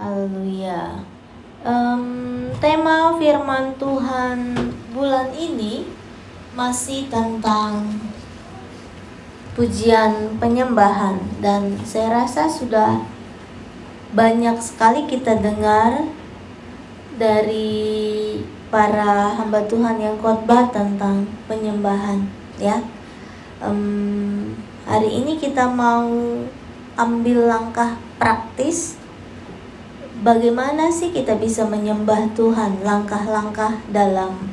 [0.00, 1.04] Haleluya.
[1.60, 4.56] Um, tema firman Tuhan
[4.96, 5.84] bulan ini
[6.56, 7.84] masih tentang
[9.52, 13.04] pujian penyembahan dan saya rasa sudah
[14.16, 16.08] banyak sekali kita dengar
[17.20, 18.40] dari
[18.72, 22.24] para hamba Tuhan yang khotbah tentang penyembahan
[22.56, 22.80] ya.
[23.60, 24.56] Um,
[24.88, 26.08] hari ini kita mau
[26.96, 28.99] ambil langkah praktis
[30.20, 34.52] bagaimana sih kita bisa menyembah Tuhan, langkah-langkah dalam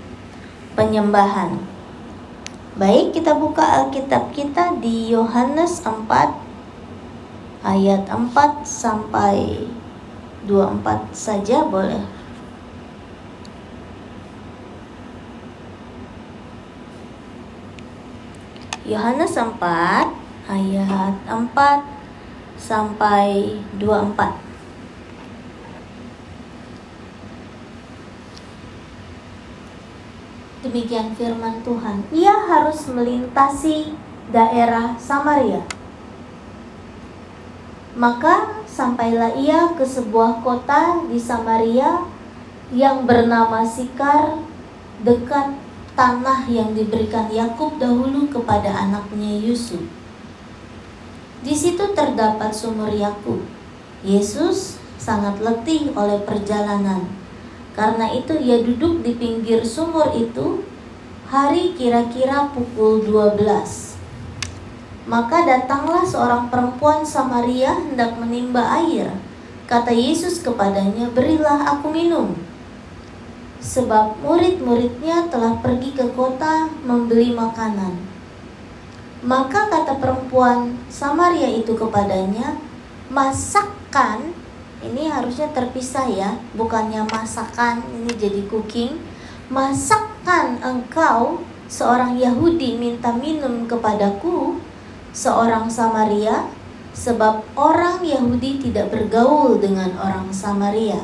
[0.80, 1.59] penyembahan.
[2.77, 6.08] Baik, kita buka Alkitab kita di Yohanes 4
[7.66, 9.67] ayat 4 sampai
[10.45, 12.05] 24 saja boleh.
[18.88, 19.59] Yohanes 4
[20.47, 21.84] ayat 4
[22.55, 24.46] sampai 24.
[30.67, 32.03] Demikian firman Tuhan.
[32.11, 33.95] Ia harus melintasi
[34.35, 35.63] daerah Samaria.
[37.95, 42.03] Maka sampailah ia ke sebuah kota di Samaria
[42.75, 44.43] yang bernama Sikar
[45.07, 45.55] dekat
[45.95, 49.88] tanah yang diberikan Yakub dahulu kepada anaknya Yusuf.
[51.47, 53.39] Di situ terdapat sumur Yakub.
[54.03, 57.07] Yesus sangat letih oleh perjalanan
[57.78, 60.66] karena itu ia duduk di pinggir sumur itu
[61.30, 63.94] hari kira-kira pukul 12.
[65.06, 69.14] Maka datanglah seorang perempuan Samaria hendak menimba air.
[69.69, 72.34] Kata Yesus kepadanya, "Berilah aku minum."
[73.61, 77.94] Sebab murid-muridnya telah pergi ke kota membeli makanan.
[79.22, 82.58] Maka kata perempuan Samaria itu kepadanya,
[83.12, 84.36] "Masakkan
[84.86, 89.02] ini harusnya terpisah ya, bukannya masakan ini jadi cooking.
[89.50, 94.59] Masakan engkau seorang Yahudi minta minum kepadaku,
[95.16, 96.46] seorang Samaria,
[96.94, 101.01] sebab orang Yahudi tidak bergaul dengan orang Samaria.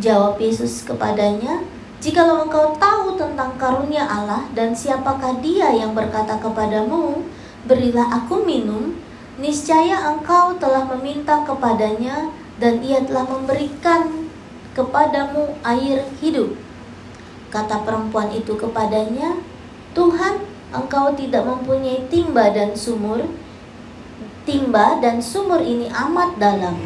[0.00, 1.62] Jawab Yesus kepadanya,
[2.02, 7.22] Jikalau engkau tahu tentang karunia Allah dan siapakah dia yang berkata kepadamu,
[7.62, 8.98] berilah aku minum,
[9.38, 12.26] niscaya engkau telah meminta kepadanya
[12.60, 14.28] dan ia telah memberikan
[14.72, 16.56] kepadamu air hidup.
[17.52, 19.40] Kata perempuan itu kepadanya,
[19.92, 20.40] Tuhan,
[20.72, 23.28] engkau tidak mempunyai timba dan sumur.
[24.48, 26.80] Timba dan sumur ini amat dalam.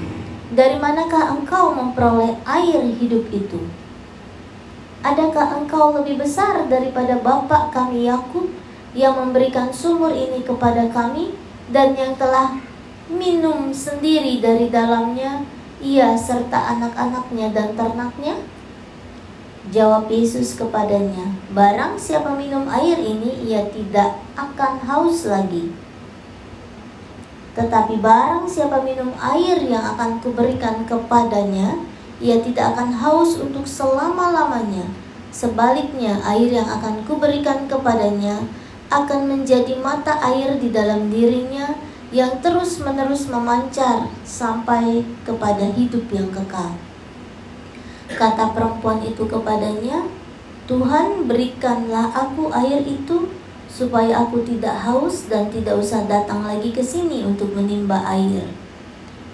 [0.50, 3.62] Dari manakah engkau memperoleh air hidup itu?
[5.06, 8.50] Adakah engkau lebih besar daripada bapak kami Yakub
[8.90, 11.38] yang memberikan sumur ini kepada kami
[11.70, 12.58] dan yang telah
[13.06, 15.46] minum sendiri dari dalamnya
[15.80, 18.36] ia serta anak-anaknya dan ternaknya?
[19.74, 25.74] Jawab Yesus kepadanya, Barang siapa minum air ini, ia tidak akan haus lagi.
[27.58, 31.82] Tetapi barang siapa minum air yang akan kuberikan kepadanya,
[32.22, 34.86] ia tidak akan haus untuk selama-lamanya.
[35.34, 38.46] Sebaliknya, air yang akan kuberikan kepadanya
[38.86, 41.74] akan menjadi mata air di dalam dirinya
[42.14, 46.78] yang terus-menerus memancar sampai kepada hidup yang kekal.
[48.06, 50.06] Kata perempuan itu kepadanya,
[50.70, 53.26] "Tuhan, berikanlah aku air itu
[53.66, 58.46] supaya aku tidak haus dan tidak usah datang lagi ke sini untuk menimba air."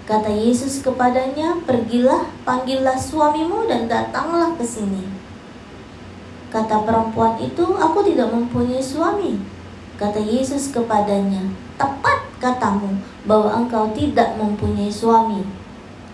[0.03, 5.05] Kata Yesus kepadanya, "Pergilah, panggillah suamimu dan datanglah ke sini."
[6.49, 9.52] Kata perempuan itu, "Aku tidak mempunyai suami."
[9.95, 15.47] Kata Yesus kepadanya, "Tepat katamu bahwa engkau tidak mempunyai suami.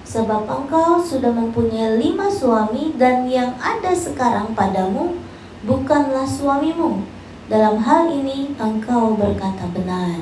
[0.05, 5.17] Sebab engkau sudah mempunyai lima suami dan yang ada sekarang padamu
[5.65, 7.01] bukanlah suamimu.
[7.49, 10.21] Dalam hal ini engkau berkata benar.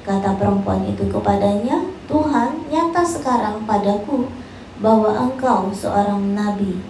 [0.00, 4.24] Kata perempuan itu kepadanya, Tuhan nyata sekarang padaku
[4.80, 6.80] bahwa engkau seorang nabi.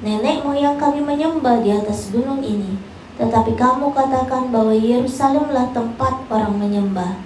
[0.00, 2.80] Nenek moyang kami menyembah di atas gunung ini,
[3.18, 7.18] tetapi kamu katakan bahwa Yerusalemlah tempat orang menyembah.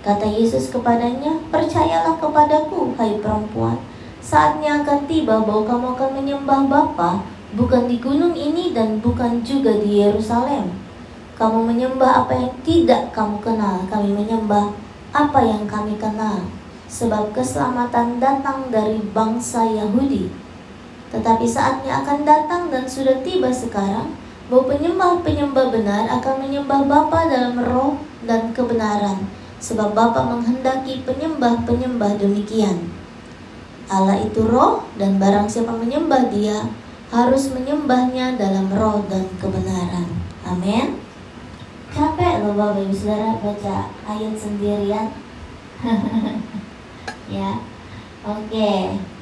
[0.00, 3.76] Kata Yesus kepadanya, percayalah kepadaku, hai perempuan.
[4.24, 7.20] Saatnya akan tiba bahwa kamu akan menyembah Bapa,
[7.52, 10.72] bukan di gunung ini dan bukan juga di Yerusalem.
[11.36, 14.72] Kamu menyembah apa yang tidak kamu kenal, kami menyembah
[15.12, 16.48] apa yang kami kenal.
[16.88, 20.32] Sebab keselamatan datang dari bangsa Yahudi.
[21.12, 27.56] Tetapi saatnya akan datang dan sudah tiba sekarang, bahwa penyembah-penyembah benar akan menyembah Bapa dalam
[27.64, 27.96] roh
[28.28, 29.24] dan kebenaran
[29.56, 32.92] sebab Bapa menghendaki penyembah-penyembah demikian.
[33.88, 36.68] Allah itu roh dan barang siapa menyembah dia
[37.12, 40.08] harus menyembahnya dalam roh dan kebenaran.
[40.44, 41.00] Amin.
[41.94, 43.76] Capek loh Bapak Ibu Saudara baca
[44.08, 45.14] ayat sendirian.
[47.32, 47.62] ya.
[48.24, 48.50] Oke.
[48.50, 49.13] Okay.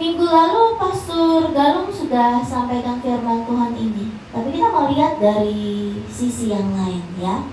[0.00, 4.16] Minggu lalu Pastor Galung sudah sampaikan firman Tuhan ini.
[4.32, 7.44] Tapi kita mau lihat dari sisi yang lain ya.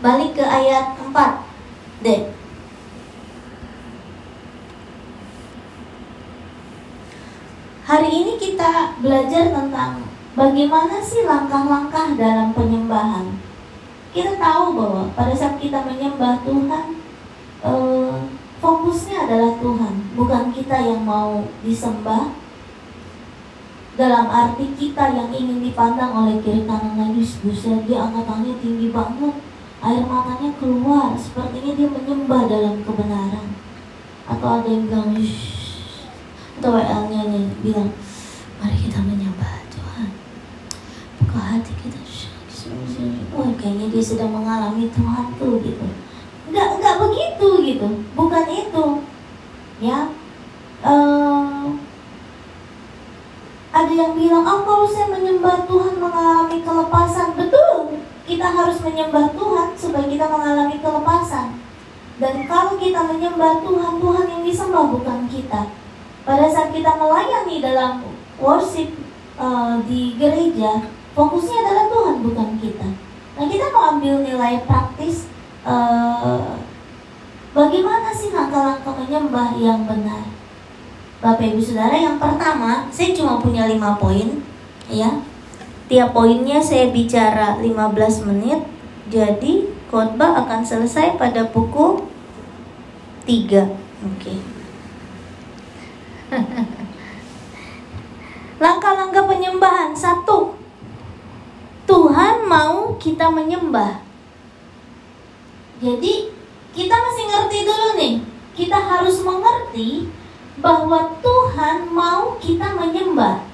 [0.00, 1.12] Balik ke ayat 4.
[2.00, 2.32] Dek.
[7.84, 10.00] Hari ini kita belajar tentang
[10.32, 13.36] bagaimana sih langkah-langkah dalam penyembahan.
[14.16, 16.89] Kita tahu bahwa pada saat kita menyembah Tuhan,
[18.60, 22.36] fokusnya adalah Tuhan, bukan kita yang mau disembah.
[23.98, 29.34] Dalam arti kita yang ingin dipandang oleh kiri kanan lagi, buset dia angkatannya tinggi banget,
[29.84, 33.56] air matanya keluar, sepertinya dia menyembah dalam kebenaran.
[34.30, 35.10] Atau ada yang bilang,
[36.60, 37.90] atau WL-nya nih bilang
[38.60, 40.08] mari kita menyembah Tuhan.
[41.20, 42.00] Buka hati kita
[43.34, 45.86] wah kayaknya dia sedang mengalami Tuhan tuh gitu
[46.50, 47.88] nggak nggak begitu gitu.
[48.18, 48.86] Bukan itu.
[49.80, 50.10] Ya.
[50.80, 51.76] Uh,
[53.70, 57.38] ada yang bilang oh kalau saya menyembah Tuhan mengalami kelepasan.
[57.38, 58.02] Betul.
[58.26, 61.58] Kita harus menyembah Tuhan supaya kita mengalami kelepasan.
[62.20, 65.72] Dan kalau kita menyembah Tuhan Tuhan yang disembah bukan kita.
[66.20, 68.04] Pada saat kita melayani dalam
[68.36, 68.92] worship
[69.40, 70.84] uh, di gereja,
[71.16, 72.88] fokusnya adalah Tuhan bukan kita.
[73.40, 75.32] Nah kita mau ambil nilai praktis
[75.64, 76.56] uh,
[77.52, 80.24] bagaimana sih langkah-langkah menyembah yang benar.
[81.20, 84.40] Bapak Ibu Saudara yang pertama, saya cuma punya lima poin,
[84.88, 85.20] ya.
[85.90, 88.62] Tiap poinnya saya bicara 15 menit,
[89.10, 92.06] jadi khotbah akan selesai pada pukul
[93.26, 93.28] 3.
[93.28, 93.68] Oke.
[94.16, 94.38] Okay.
[98.62, 100.54] Langkah-langkah penyembahan satu,
[101.90, 104.09] Tuhan mau kita menyembah.
[105.80, 106.28] Jadi
[106.76, 108.14] kita masih ngerti dulu nih.
[108.52, 110.12] Kita harus mengerti
[110.60, 113.48] bahwa Tuhan mau kita menyembah.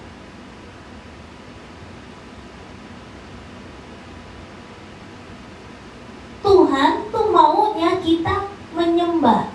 [6.43, 9.55] Tuhan tuh maunya kita menyembah.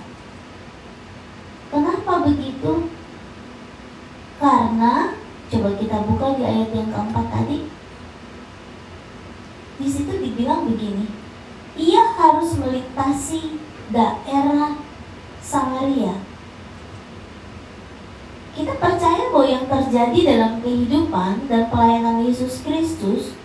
[1.71, 2.91] Kenapa begitu?
[4.39, 5.15] Karena
[5.51, 7.67] coba kita buka di ayat yang keempat tadi.
[9.79, 11.07] Di situ dibilang begini.
[11.79, 13.55] Ia harus melintasi
[13.95, 14.75] daerah
[15.39, 16.19] Samaria.
[18.51, 20.59] Kita percaya bahwa yang terjadi dalam
[21.31, 23.35] kehidupan dan pelayanan Yesus Kristus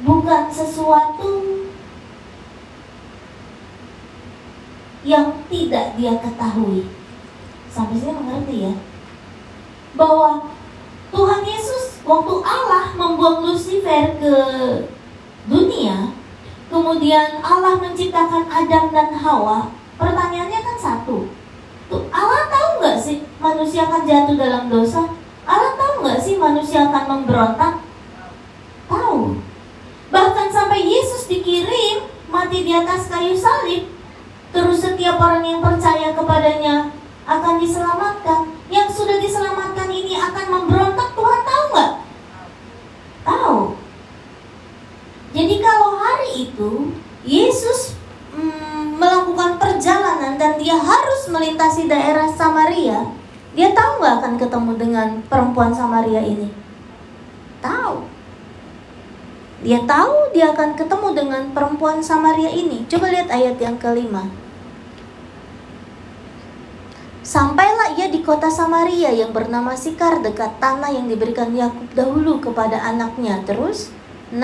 [0.00, 1.44] bukan sesuatu
[5.04, 6.88] yang tidak dia ketahui.
[7.70, 8.74] Sampai sini mengerti ya?
[9.96, 10.44] bahwa
[11.08, 14.34] Tuhan Yesus waktu Allah membuang Lucifer ke
[15.48, 16.12] dunia,
[16.68, 21.32] kemudian Allah menciptakan Adam dan Hawa, pertanyaannya kan satu.
[21.88, 25.06] Tuh, Allah tahu nggak sih manusia akan jatuh dalam dosa?
[25.46, 26.34] Allah tahu nggak sih
[26.76, 27.74] manusia akan memberontak?
[28.86, 29.40] Tahu.
[30.12, 33.88] Bahkan sampai Yesus dikirim mati di atas kayu salib,
[34.52, 36.92] terus setiap orang yang percaya kepadanya
[37.24, 38.52] akan diselamatkan.
[38.68, 41.92] Yang sudah diselamatkan ini akan memberontak, Tuhan tahu nggak?
[43.24, 43.58] Tahu.
[45.32, 46.70] Jadi kalau hari itu
[47.26, 47.96] Yesus
[48.36, 53.10] mm, melakukan perjalanan dan dia harus melintasi daerah Samaria,
[53.56, 56.66] dia tahu nggak akan ketemu dengan perempuan Samaria ini?
[57.66, 57.96] Tahu.
[59.66, 62.86] Dia tahu dia akan ketemu dengan perempuan Samaria ini.
[62.86, 64.30] Coba lihat ayat yang kelima.
[67.26, 72.78] Sampailah ia di kota Samaria yang bernama Sikar dekat tanah yang diberikan Yakub dahulu kepada
[72.78, 73.42] anaknya.
[73.42, 73.90] Terus
[74.30, 74.38] 6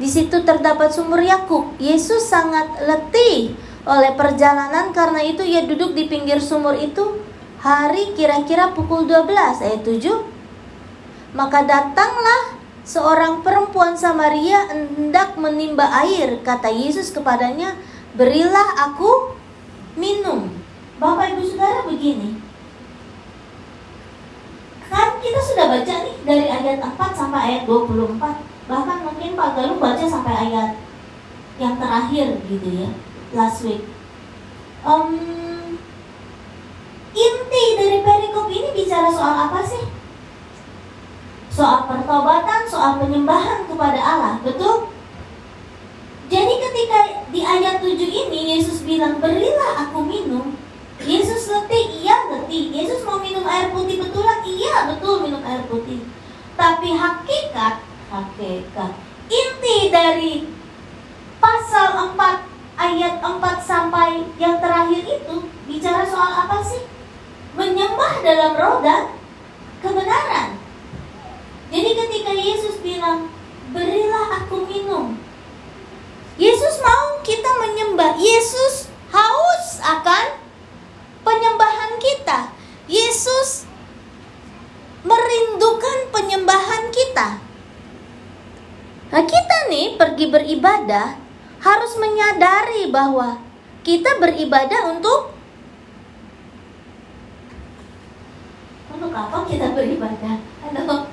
[0.00, 1.76] Di situ terdapat sumur Yakub.
[1.76, 7.20] Yesus sangat letih oleh perjalanan karena itu ia duduk di pinggir sumur itu
[7.60, 9.28] hari kira-kira pukul 12
[9.60, 11.36] ayat 7.
[11.36, 12.55] Maka datanglah
[12.86, 16.38] seorang perempuan Samaria hendak menimba air.
[16.46, 17.74] Kata Yesus kepadanya,
[18.14, 19.34] "Berilah aku
[19.98, 20.54] minum.
[20.96, 22.40] Bapak Ibu Saudara begini.
[24.86, 28.40] Kan kita sudah baca nih dari ayat 4 sampai ayat 24.
[28.70, 30.78] Bahkan mungkin Pak Galung baca sampai ayat
[31.60, 32.88] yang terakhir gitu ya,
[33.34, 33.82] last week.
[34.86, 35.76] Um,
[37.12, 39.84] inti dari perikop ini bicara soal apa sih?
[41.56, 44.92] Soal pertobatan, soal penyembahan kepada Allah, betul?
[46.28, 46.98] Jadi ketika
[47.32, 50.52] di ayat 7 ini Yesus bilang berilah aku minum
[52.46, 52.70] mengerti.
[52.72, 54.40] Yesus mau minum air putih betulan?
[54.46, 56.00] Iya, betul minum air putih.
[56.56, 57.74] Tapi hakikat,
[58.08, 58.92] hakikat,
[59.28, 60.48] inti dari
[61.42, 65.36] pasal 4 ayat 4 sampai yang terakhir itu
[65.68, 66.86] bicara soal apa sih?
[67.56, 68.96] Menyembah dalam roda
[69.84, 70.65] kebenaran.
[71.70, 73.30] Jadi ketika Yesus bilang,
[73.74, 75.18] "Berilah aku minum."
[76.36, 78.20] Yesus mau kita menyembah.
[78.20, 80.36] Yesus haus akan
[81.24, 82.52] penyembahan kita.
[82.86, 83.66] Yesus
[85.02, 87.40] merindukan penyembahan kita.
[89.06, 91.16] Nah, kita nih pergi beribadah
[91.62, 93.38] harus menyadari bahwa
[93.86, 95.32] kita beribadah untuk
[98.92, 100.36] untuk apa kita beribadah?
[100.68, 101.05] Aduh.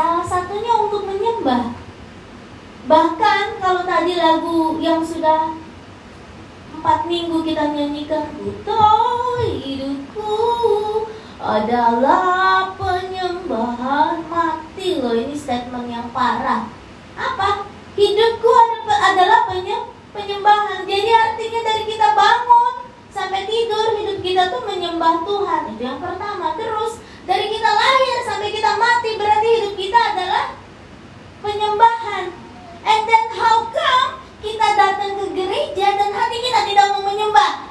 [0.00, 1.76] Salah satunya untuk menyembah.
[2.88, 5.52] Bahkan kalau tadi lagu yang sudah
[6.72, 10.40] empat minggu kita nyanyikan Butuh hidupku
[11.36, 16.64] adalah penyembahan mati loh ini statement yang parah.
[17.20, 17.68] Apa?
[17.92, 18.50] Hidupku
[18.88, 19.52] adalah
[20.16, 20.88] penyembahan.
[20.88, 25.76] Jadi artinya dari kita bangun sampai tidur hidup kita tuh menyembah Tuhan.
[25.76, 26.56] Itu yang pertama.
[26.56, 29.29] Terus dari kita lahir sampai kita mati adalah
[31.60, 32.32] penyembahan
[32.88, 37.68] and then how come kita datang ke gereja dan hati kita tidak mau menyembah.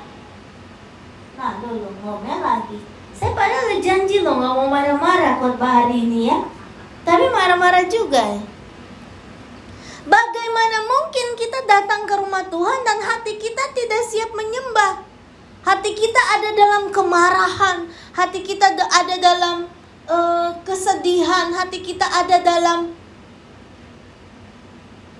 [1.41, 2.77] Nah, dulu ngomel lagi.
[3.17, 6.37] Saya padahal janji loh nggak mau marah-marah khotbah hari ini ya.
[7.01, 8.41] Tapi marah-marah juga ya.
[10.05, 15.01] Bagaimana mungkin kita datang ke rumah Tuhan dan hati kita tidak siap menyembah?
[15.65, 19.65] Hati kita ada dalam kemarahan, hati kita ada dalam
[20.05, 22.98] uh, kesedihan, hati kita ada dalam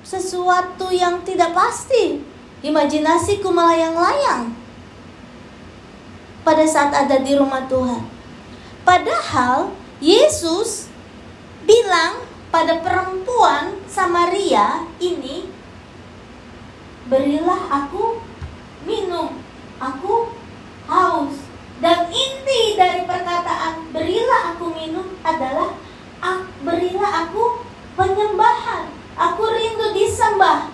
[0.10, 2.26] sesuatu yang tidak pasti.
[2.66, 4.52] Imajinasiku melayang-layang
[6.44, 8.04] pada saat ada di rumah Tuhan.
[8.84, 10.90] Padahal Yesus
[11.64, 15.48] bilang pada perempuan Samaria ini,
[17.08, 18.20] "Berilah aku
[18.84, 19.40] minum,
[19.78, 20.34] aku
[20.90, 21.40] haus."
[21.80, 25.80] Dan inti dari perkataan "berilah aku minum" adalah
[26.60, 27.64] "berilah aku
[27.96, 30.72] penyembahan." Aku rindu disembah.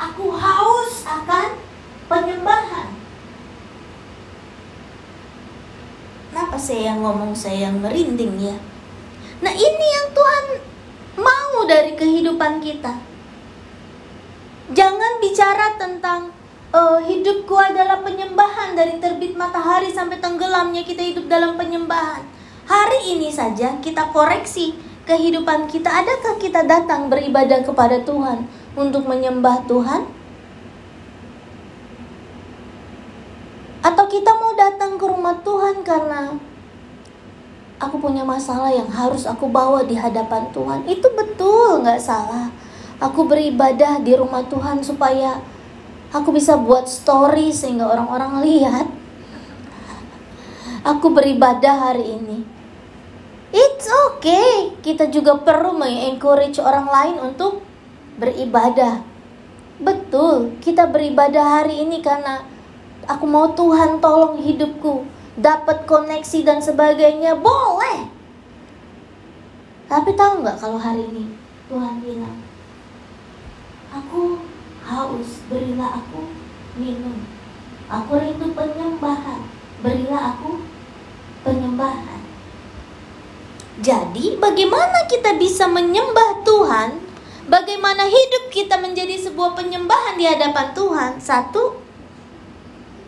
[0.00, 1.60] Aku haus akan
[2.08, 2.88] penyembahan.
[6.32, 8.56] Kenapa saya yang ngomong saya yang merinding ya?
[9.44, 10.44] Nah ini yang Tuhan
[11.20, 12.96] mau dari kehidupan kita.
[14.72, 16.32] Jangan bicara tentang
[16.72, 22.24] uh, hidupku adalah penyembahan dari terbit matahari sampai tenggelamnya kita hidup dalam penyembahan.
[22.68, 28.44] Hari ini saja kita koreksi kehidupan kita, adakah kita datang beribadah kepada Tuhan
[28.76, 30.04] untuk menyembah Tuhan?
[33.80, 36.36] Atau kita mau datang ke rumah Tuhan karena
[37.80, 40.84] aku punya masalah yang harus aku bawa di hadapan Tuhan?
[40.84, 42.52] Itu betul, nggak salah.
[43.00, 45.40] Aku beribadah di rumah Tuhan supaya
[46.12, 48.86] aku bisa buat story sehingga orang-orang lihat.
[50.84, 52.57] Aku beribadah hari ini
[53.48, 54.76] It's okay.
[54.84, 57.64] Kita juga perlu mengencourage orang lain untuk
[58.20, 59.00] beribadah.
[59.78, 62.42] Betul, kita beribadah hari ini karena
[63.06, 65.06] aku mau Tuhan tolong hidupku,
[65.38, 68.10] dapat koneksi dan sebagainya, boleh.
[69.88, 71.32] Tapi tahu nggak kalau hari ini
[71.70, 72.42] Tuhan bilang,
[73.88, 74.42] aku
[74.84, 76.26] haus, berilah aku
[76.76, 77.24] minum.
[77.88, 79.48] Aku rindu penyembahan,
[79.80, 80.60] berilah aku
[81.40, 82.27] penyembahan.
[83.78, 86.98] Jadi, bagaimana kita bisa menyembah Tuhan?
[87.46, 91.12] Bagaimana hidup kita menjadi sebuah penyembahan di hadapan Tuhan?
[91.22, 91.78] Satu,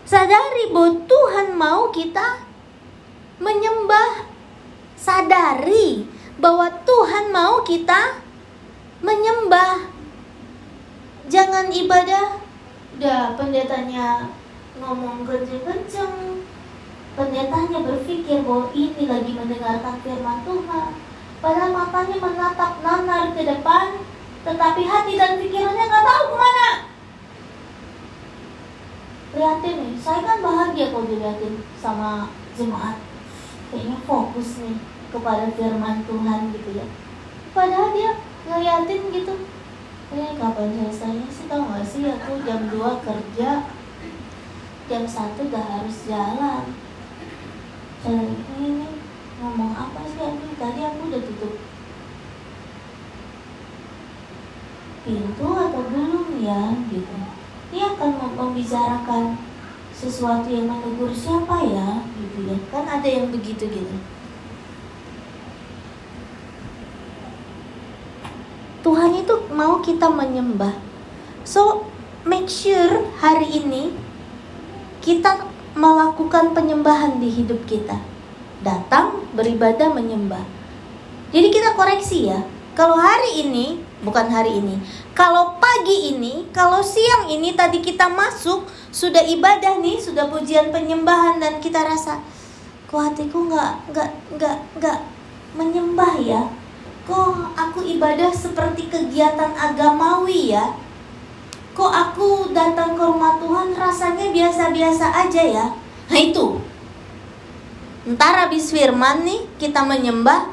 [0.06, 2.46] sadari bahwa Tuhan mau kita
[3.42, 4.30] menyembah.
[4.94, 6.06] Sadari
[6.38, 8.22] bahwa Tuhan mau kita
[9.02, 9.90] menyembah.
[11.26, 12.38] Jangan ibadah,
[12.96, 14.30] udah pendetanya
[14.78, 16.46] ngomong kenceng-kenceng,
[17.20, 20.88] Pendetanya berpikir bahwa ini lagi mendengarkan firman Tuhan.
[21.44, 24.00] Padahal matanya menatap nanar ke depan,
[24.40, 26.70] tetapi hati dan pikirannya nggak tahu ke mana.
[29.36, 32.96] Lihatin nih, saya kan bahagia kalau dilihatin sama jemaat.
[33.68, 34.80] Kayaknya fokus nih
[35.12, 36.88] kepada firman Tuhan gitu ya.
[37.52, 38.16] Padahal dia
[38.48, 39.44] ngeliatin gitu.
[40.16, 43.50] Ini kapan selesainya sih tau gak sih aku jam 2 kerja
[44.90, 46.89] Jam 1 udah harus jalan
[48.06, 48.88] eh, ini
[49.40, 51.54] ngomong apa sih aku tadi aku udah tutup
[55.04, 56.26] pintu atau belum?
[56.40, 57.16] Ya gitu.
[57.70, 59.38] Dia akan membicarakan
[59.92, 62.56] sesuatu yang menegur siapa ya gitu ya.
[62.72, 63.96] Kan ada yang begitu gitu.
[68.80, 70.72] Tuhan itu mau kita menyembah.
[71.44, 71.84] So
[72.24, 73.92] make sure hari ini
[75.04, 77.98] kita melakukan penyembahan di hidup kita.
[78.60, 80.42] Datang beribadah menyembah.
[81.30, 82.42] Jadi kita koreksi ya
[82.74, 84.80] kalau hari ini bukan hari ini
[85.14, 91.38] kalau pagi ini kalau siang ini tadi kita masuk sudah ibadah nih, sudah pujian penyembahan
[91.38, 92.18] dan kita rasa
[92.90, 94.98] kok hatiku nggak nggak nggak nggak
[95.54, 96.42] menyembah ya?
[97.06, 100.89] Kok aku ibadah seperti kegiatan agamawi ya
[101.76, 105.66] kok aku datang ke rumah Tuhan rasanya biasa-biasa aja ya
[106.10, 106.58] nah itu
[108.16, 110.48] ntar habis firman nih kita menyembah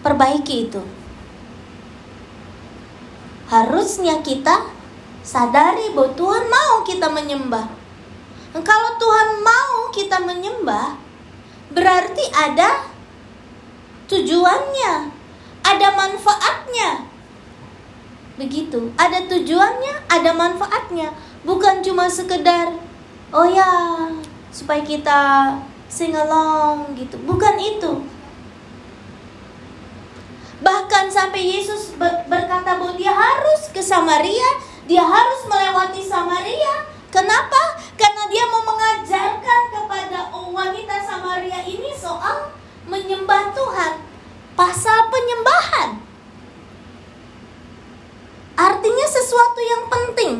[0.00, 0.82] perbaiki itu
[3.50, 4.70] harusnya kita
[5.26, 7.66] sadari bahwa Tuhan mau kita menyembah.
[8.50, 10.98] Kalau Tuhan mau kita menyembah,
[11.70, 12.86] berarti ada
[14.10, 14.94] tujuannya,
[15.62, 17.09] ada manfaatnya.
[18.40, 21.12] Begitu, ada tujuannya, ada manfaatnya,
[21.44, 22.72] bukan cuma sekedar
[23.36, 23.68] oh ya,
[24.48, 25.20] supaya kita
[25.92, 27.20] sing along gitu.
[27.28, 28.00] Bukan itu.
[30.64, 36.82] Bahkan sampai Yesus berkata bahwa dia harus ke Samaria dia harus melewati Samaria.
[37.14, 37.78] Kenapa?
[37.94, 42.50] Karena dia mau mengajarkan kepada wanita Samaria ini soal
[42.90, 44.02] menyembah Tuhan.
[44.58, 46.09] Pasal penyembahan.
[48.60, 50.34] Artinya sesuatu yang penting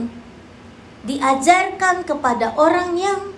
[1.08, 3.32] diajarkan kepada orang yang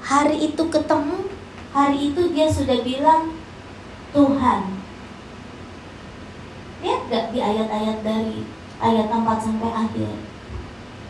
[0.00, 1.28] hari itu ketemu,
[1.76, 3.36] hari itu dia sudah bilang
[4.16, 4.80] Tuhan.
[6.80, 8.48] Lihat gak di ayat-ayat dari
[8.80, 10.16] ayat 4 sampai akhir.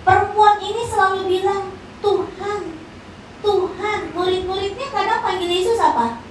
[0.02, 1.70] Perempuan ini selalu bilang,
[2.02, 2.60] Tuhan,
[3.42, 4.00] Tuhan.
[4.14, 6.22] Murid-muridnya kadang panggil Yesus apa?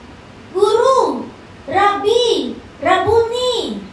[0.56, 1.28] Guru,
[1.68, 3.25] Rabi, Rabuni,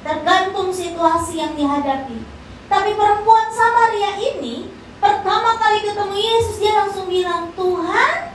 [0.02, 2.18] tergantung situasi yang dihadapi.
[2.66, 8.34] Tapi perempuan Samaria ini pertama kali ketemu Yesus dia langsung bilang, Tuhan.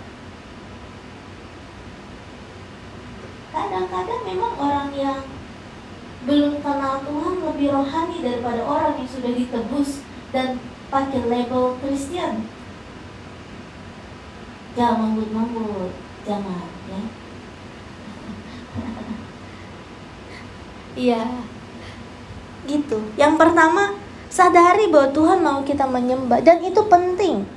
[3.51, 5.21] Kadang-kadang memang orang yang
[6.27, 10.03] belum kenal Tuhan lebih rohani daripada orang yang sudah ditebus
[10.35, 10.59] dan
[10.91, 12.47] pakai label Kristen.
[14.77, 15.91] Jangan mambut-mambut,
[16.23, 17.01] jangan ya.
[20.97, 21.45] Iya.
[22.67, 22.99] Gitu.
[23.15, 23.95] Yang pertama,
[24.27, 27.47] sadari bahwa Tuhan mau kita menyembah dan itu penting.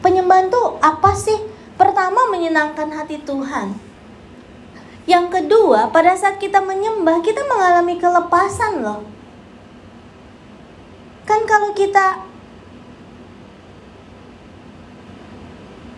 [0.00, 1.36] Penyembahan tuh apa sih?
[1.76, 3.92] Pertama menyenangkan hati Tuhan
[5.02, 9.02] yang kedua, pada saat kita menyembah, kita mengalami kelepasan loh.
[11.26, 12.22] Kan kalau kita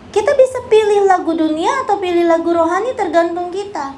[0.09, 3.93] kita bisa pilih lagu dunia atau pilih lagu rohani tergantung kita.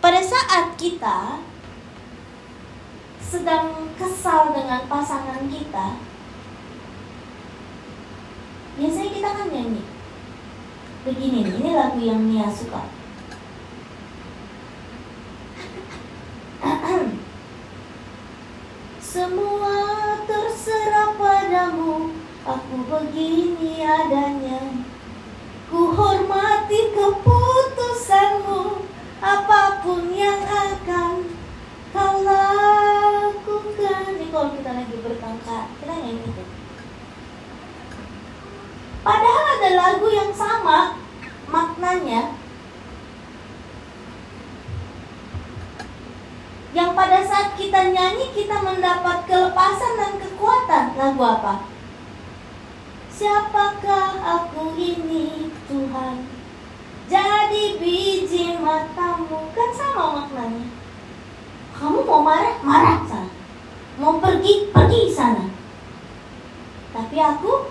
[0.00, 1.40] Pada saat kita
[3.30, 6.02] sedang kesal dengan pasangan kita,
[8.74, 9.86] biasanya kita kan nyanyi.
[11.06, 12.90] Begini ini lagu yang Nia suka.
[19.00, 19.74] Semua
[20.22, 22.14] terserah padamu
[22.46, 24.70] Aku begini adanya
[25.66, 28.86] Ku hormati keputusanmu
[29.18, 31.09] Apa pun yang akan
[34.40, 36.44] kalau kita lagi bertengkar Kita nyanyi itu
[39.04, 40.96] Padahal ada lagu yang sama
[41.52, 42.40] Maknanya
[46.70, 50.94] yang pada saat kita nyanyi kita mendapat kelepasan dan kekuatan.
[50.94, 51.66] Lagu apa?
[53.10, 56.30] Siapakah aku ini Tuhan?
[57.10, 60.70] Jadi biji matamu kan sama maknanya.
[61.74, 63.39] Kamu mau marah, marah sana.
[64.00, 65.44] Mau pergi, pergi sana.
[66.96, 67.68] Tapi aku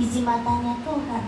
[0.00, 1.24] biji matanya Tuhan.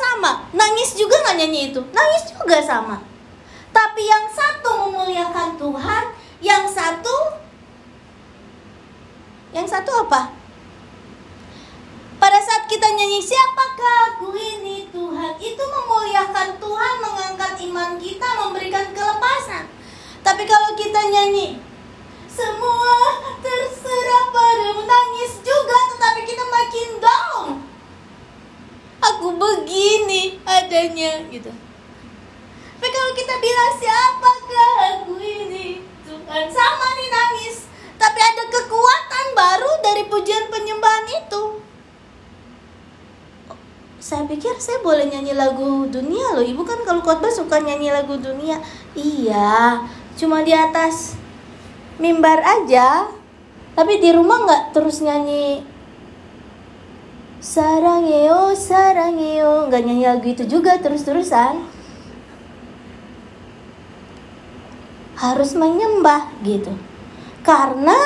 [0.00, 1.80] Sama nangis juga nggak nyanyi itu.
[1.96, 3.00] Nangis juga sama.
[3.72, 6.04] Tapi yang satu memuliakan Tuhan
[6.44, 7.40] yang satu
[9.56, 10.36] yang satu apa?
[12.20, 15.32] Pada saat kita nyanyi siapakah aku ini Tuhan?
[15.40, 19.79] Itu memuliakan Tuhan mengangkat iman kita memberikan kelepasan
[20.20, 21.60] tapi kalau kita nyanyi
[22.30, 22.96] semua
[23.40, 27.46] terserah padamu menangis juga tetapi kita makin down.
[29.00, 31.50] Aku begini adanya gitu.
[32.80, 37.68] Tapi kalau kita bilang siapakah aku ini Tuhan sama nih nangis
[38.00, 41.60] tapi ada kekuatan baru dari pujian penyembahan itu.
[44.00, 46.40] Saya pikir saya boleh nyanyi lagu dunia loh.
[46.40, 48.56] Ibu kan kalau khotbah suka nyanyi lagu dunia.
[48.96, 49.84] Iya,
[50.20, 51.16] cuma di atas
[51.96, 53.08] mimbar aja.
[53.72, 55.64] Tapi di rumah nggak terus nyanyi
[57.40, 61.64] Sarangeo, sarangeo Nggak nyanyi lagu itu juga terus-terusan
[65.16, 66.76] Harus menyembah gitu
[67.40, 67.96] Karena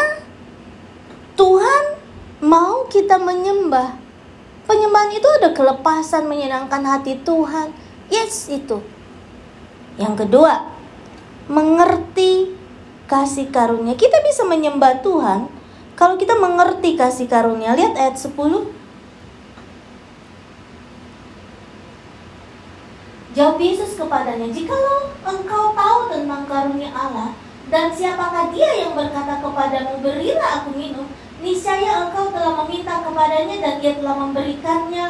[1.34, 1.84] Tuhan
[2.44, 4.04] mau kita menyembah
[4.64, 7.68] Penyembahan itu ada kelepasan menyenangkan hati Tuhan.
[8.08, 8.80] Yes, itu.
[10.00, 10.73] Yang kedua,
[11.50, 12.54] mengerti
[13.04, 13.94] kasih karunia.
[13.94, 15.48] Kita bisa menyembah Tuhan
[15.94, 17.76] kalau kita mengerti kasih karunia.
[17.76, 18.72] Lihat ayat 10.
[23.34, 27.34] Jawab Yesus kepadanya, "Jikalau engkau tahu tentang karunia Allah
[27.66, 31.10] dan siapakah dia yang berkata kepadamu, berilah aku minum,
[31.42, 35.06] niscaya engkau telah meminta kepadanya dan dia telah memberikannya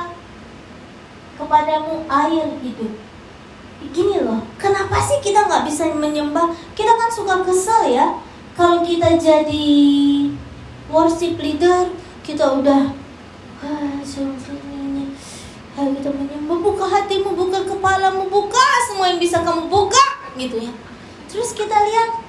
[1.36, 2.92] kepadamu air hidup.
[3.92, 6.54] Gini loh, kenapa sih kita nggak bisa menyembah?
[6.72, 8.16] Kita kan suka kesel ya,
[8.56, 9.68] kalau kita jadi
[10.88, 11.90] worship leader,
[12.24, 12.94] kita udah
[13.60, 13.98] ah,
[15.74, 20.06] Ayo kita menyembah, buka hatimu, buka kepalamu, buka semua yang bisa kamu buka,
[20.38, 20.70] gitu ya.
[21.26, 22.24] Terus kita lihat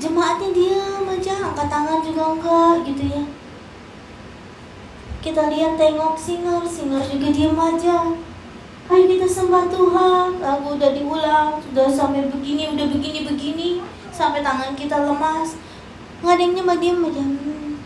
[0.00, 3.22] jemaatnya diam aja angkat tangan juga enggak gitu ya
[5.20, 8.08] kita lihat tengok singer singer juga diam aja
[8.90, 10.42] Ayo kita sembah Tuhan.
[10.42, 13.68] Lagu udah diulang sudah sampai begini udah begini begini.
[14.10, 15.54] Sampai tangan kita lemas.
[16.18, 17.22] Nggak ada yang nyembah diam aja.
[17.22, 17.78] Hmm.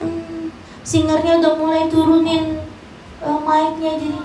[0.00, 0.48] Hmm.
[0.80, 2.64] singernya udah mulai turunin
[3.20, 4.24] uh, mic-nya jadi.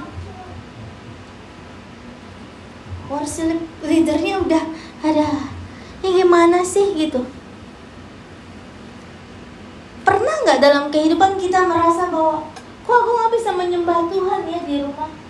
[3.11, 4.63] Worship leadernya udah
[5.03, 5.27] ada.
[5.99, 7.19] Ini gimana sih gitu.
[10.07, 12.47] Pernah nggak dalam kehidupan kita merasa bahwa
[12.87, 15.22] kok aku nggak bisa menyembah Tuhan ya di rumah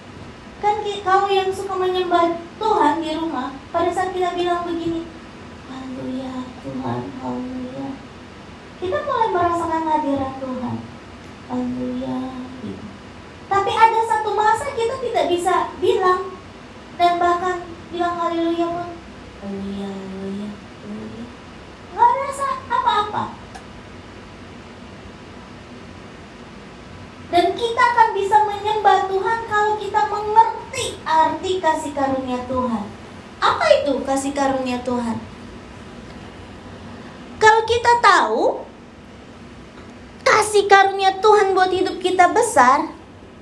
[0.63, 5.04] kan kau yang suka menyembah Tuhan di rumah pada saat kita bilang begini
[5.67, 7.88] Haleluya Tuhan Haleluya.
[8.80, 10.76] Kita mulai merasakan hadirat Tuhan.
[11.52, 12.19] Haleluya.
[13.52, 16.32] Tapi ada satu masa kita tidak bisa bilang
[16.95, 18.89] dan bahkan bilang Haleluya pun
[19.43, 20.04] Haleluya
[21.93, 23.23] nggak rasa apa-apa.
[27.30, 29.12] Dan kita akan bisa menyembah Tuhan
[31.63, 32.86] kasih karunia Tuhan.
[33.39, 35.15] Apa itu kasih karunia Tuhan?
[37.39, 38.43] Kalau kita tahu
[40.28, 42.91] kasih karunia Tuhan buat hidup kita besar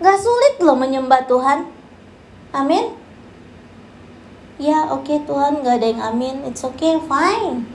[0.02, 1.66] nggak sulit loh menyembah Tuhan.
[2.54, 2.94] Amin?
[4.62, 6.46] Ya oke okay, Tuhan nggak ada yang amin.
[6.46, 7.66] It's okay fine.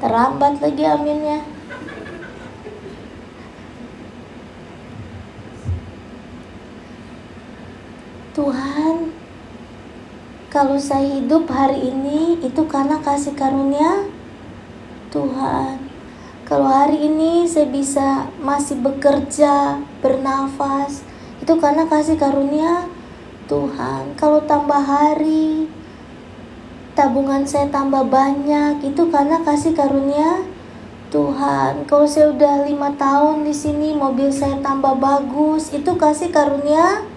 [0.00, 1.51] Terlambat lagi aminnya.
[8.42, 9.14] Tuhan,
[10.50, 14.10] kalau saya hidup hari ini itu karena kasih karunia
[15.14, 15.78] Tuhan.
[16.42, 21.06] Kalau hari ini saya bisa masih bekerja, bernafas,
[21.38, 22.90] itu karena kasih karunia
[23.46, 24.18] Tuhan.
[24.18, 25.70] Kalau tambah hari,
[26.98, 30.42] tabungan saya tambah banyak itu karena kasih karunia
[31.14, 31.86] Tuhan.
[31.86, 37.11] Kalau saya udah lima tahun di sini, mobil saya tambah bagus, itu kasih karunia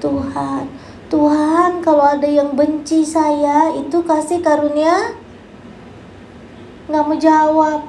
[0.00, 0.64] Tuhan.
[1.12, 5.14] Tuhan, kalau ada yang benci saya, itu kasih karunia.
[6.88, 7.80] Nggak mau jawab.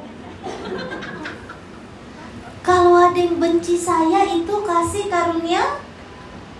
[2.61, 5.81] Kalau ada yang benci saya, itu kasih karunia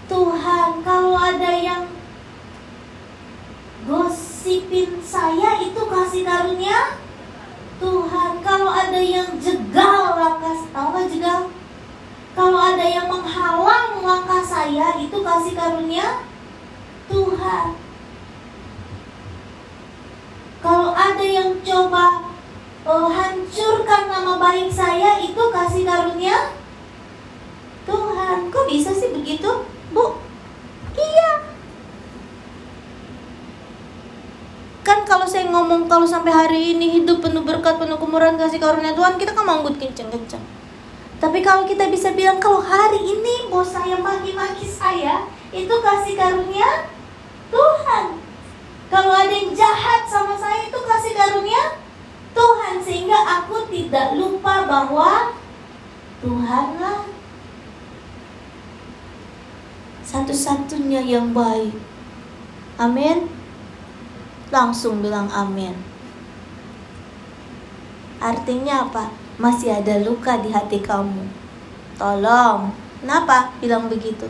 [0.10, 0.82] Tuhan.
[0.82, 1.86] Kalau ada yang
[3.86, 6.98] gos sipin saya itu kasih karunia
[7.78, 8.42] Tuhan.
[8.42, 11.42] Kalau ada yang jegal langkah, tahu gak jegal?
[12.34, 16.22] Kalau ada yang menghalang langkah saya itu kasih karunia
[17.10, 17.74] Tuhan.
[20.62, 22.30] Kalau ada yang coba
[22.86, 26.54] uh, hancurkan nama baik saya itu kasih karunia
[27.90, 28.54] Tuhan.
[28.54, 29.50] Kok bisa sih begitu,
[29.98, 30.22] Bu?
[30.94, 31.42] Iya,
[34.86, 38.94] kan kalau saya ngomong kalau sampai hari ini hidup penuh berkat penuh kemurahan kasih karunia
[38.94, 40.61] Tuhan kita kan manggut kenceng-kenceng
[41.22, 46.90] tapi kalau kita bisa bilang kalau hari ini bos saya maki-maki saya itu kasih karunia
[47.54, 48.18] Tuhan.
[48.90, 51.78] Kalau ada yang jahat sama saya itu kasih karunia
[52.34, 52.82] Tuhan.
[52.82, 55.38] Sehingga aku tidak lupa bahwa
[56.26, 57.06] Tuhanlah
[60.02, 61.78] satu-satunya yang baik.
[62.82, 63.30] Amin.
[64.50, 65.78] Langsung bilang amin.
[68.18, 69.21] Artinya apa?
[69.42, 71.26] Masih ada luka di hati kamu.
[71.98, 72.70] tolong.
[73.02, 74.30] Kenapa bilang begitu?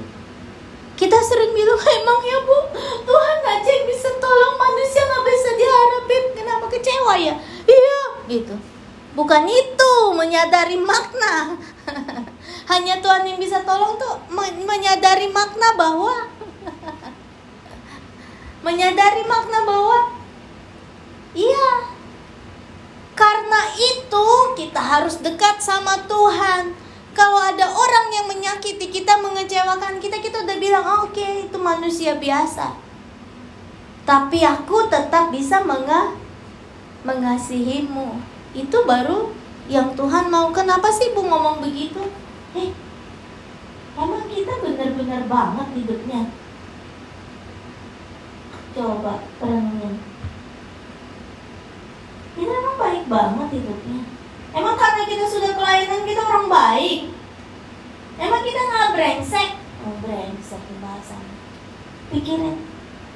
[0.96, 2.58] Kita sering bilang, emang ya bu,
[3.04, 6.24] Tuhan aja yang bisa tolong manusia nggak bisa diharapin.
[6.32, 7.36] Kenapa kecewa ya?
[7.68, 8.00] Iya,
[8.32, 8.56] gitu.
[9.12, 11.60] Bukan itu menyadari makna.
[12.72, 14.16] Hanya Tuhan yang bisa tolong tuh
[14.64, 16.32] menyadari makna bahwa
[18.66, 20.16] menyadari makna bahwa
[21.36, 21.92] iya
[23.22, 26.76] karena itu kita harus dekat sama Tuhan
[27.16, 31.58] kalau ada orang yang menyakiti kita, mengecewakan kita, kita udah bilang, oh, oke okay, itu
[31.60, 32.76] manusia biasa.
[34.04, 36.16] Tapi aku tetap bisa menga
[37.08, 38.20] mengasihimu.
[38.52, 39.32] Itu baru
[39.72, 40.52] yang Tuhan mau.
[40.52, 42.00] Kenapa sih Bu ngomong begitu?
[42.56, 42.72] Eh,
[43.96, 46.22] emang kita benar-benar banget hidupnya.
[48.72, 50.00] Coba renungin.
[52.40, 54.21] Kita emang baik banget hidupnya
[55.02, 57.10] Karena kita sudah pelayanan kita orang baik?
[58.22, 59.50] Emang kita nggak brengsek?
[59.82, 61.36] Oh brengsek bahasanya.
[62.14, 62.62] Pikirin,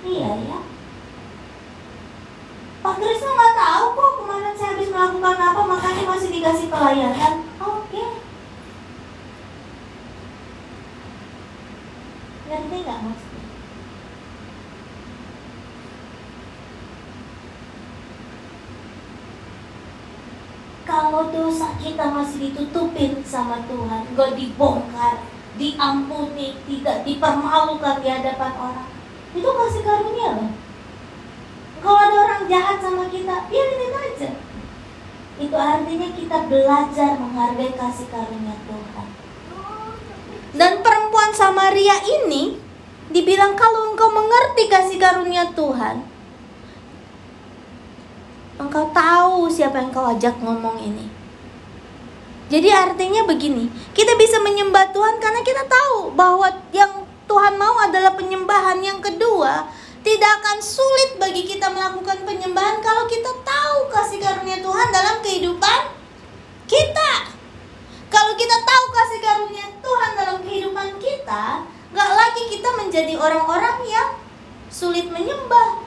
[0.01, 0.59] iya ya.
[2.81, 7.45] Pak Krisna nggak tahu kok kemarin saya habis melakukan apa makanya masih dikasih pelayanan.
[7.61, 7.93] Oke.
[7.93, 8.09] Okay.
[12.49, 13.24] Ngerti nggak mas?
[21.05, 25.21] Kalau dosa kita masih ditutupin sama Tuhan, gak dibongkar,
[25.53, 28.89] diampuni, tidak dipermalukan di hadapan orang,
[29.37, 30.51] itu kasih karunia loh.
[31.77, 34.29] Kalau ada orang jahat sama kita, biarin aja.
[35.37, 39.07] Itu artinya kita belajar menghargai kasih karunia Tuhan.
[40.57, 42.57] Dan perempuan Samaria ini
[43.13, 46.01] dibilang kalau engkau mengerti kasih karunia Tuhan,
[48.65, 51.05] Engkau tahu siapa yang kau ajak ngomong ini.
[52.49, 58.17] Jadi artinya begini, kita bisa menyembah Tuhan karena kita tahu bahwa yang Tuhan mau adalah
[58.17, 58.81] penyembahan.
[58.81, 59.69] Yang kedua,
[60.01, 65.81] tidak akan sulit bagi kita melakukan penyembahan kalau kita tahu kasih karunia Tuhan dalam kehidupan
[66.65, 67.11] kita.
[68.09, 74.09] Kalau kita tahu kasih karunia Tuhan dalam kehidupan kita, gak lagi kita menjadi orang-orang yang
[74.69, 75.84] sulit menyembah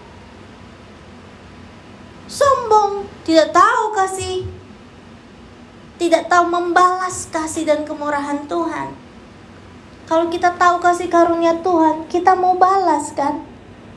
[2.28, 4.44] sombong, tidak tahu kasih,
[5.96, 8.92] tidak tahu membalas kasih dan kemurahan Tuhan.
[10.04, 13.44] Kalau kita tahu kasih karunia Tuhan, kita mau balas kan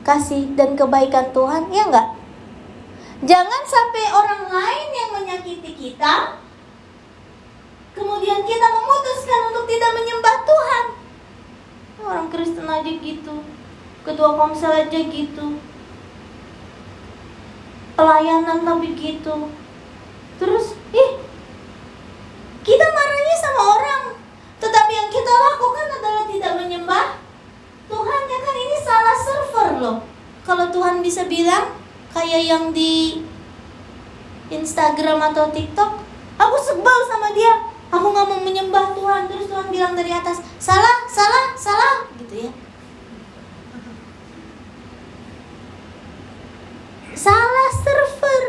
[0.02, 2.08] kasih dan kebaikan Tuhan, ya enggak?
[3.22, 6.42] Jangan sampai orang lain yang menyakiti kita,
[7.94, 10.84] kemudian kita memutuskan untuk tidak menyembah Tuhan.
[12.02, 13.46] Orang Kristen aja gitu,
[14.02, 15.54] ketua komsel aja gitu,
[17.94, 19.50] pelayanan tapi gitu.
[20.40, 21.10] Terus ih
[22.62, 24.02] kita marahnya sama orang.
[24.62, 27.06] Tetapi yang kita lakukan adalah tidak menyembah
[27.90, 28.22] Tuhan.
[28.30, 29.98] Ya kan ini salah server loh.
[30.46, 31.74] Kalau Tuhan bisa bilang
[32.14, 33.22] kayak yang di
[34.52, 35.90] Instagram atau TikTok
[36.38, 37.70] aku sebel sama dia.
[37.92, 39.28] Aku nggak mau menyembah Tuhan.
[39.28, 42.08] Terus Tuhan bilang dari atas salah salah salah.
[42.16, 42.52] Gitu ya.
[47.12, 48.42] Salah server.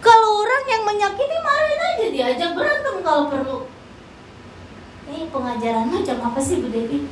[0.00, 3.58] Kalau orang yang menyakiti marahin aja diajak berantem kalau perlu.
[5.60, 7.04] Ini pengajaran macam apa sih Bu Devi?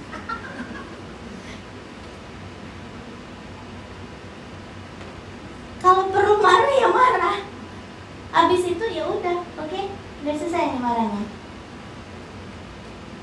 [5.85, 7.45] Kalau perlu marah ya marah.
[8.33, 9.93] Abis itu ya udah, oke, okay?
[10.25, 11.29] udah selesai marahnya.